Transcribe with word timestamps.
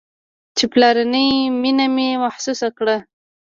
چې 0.57 0.65
پلرنۍ 0.73 1.27
مينه 1.61 1.85
مې 1.95 2.09
محسوسه 2.23 2.67
کړه. 2.77 2.97